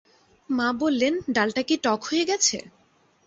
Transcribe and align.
মা 0.49 0.67
বললেন, 0.81 1.13
ডালটা 1.29 1.61
কি 1.63 1.75
টক 1.83 2.01
হয়ে 2.03 2.23
গেছে? 2.25 2.57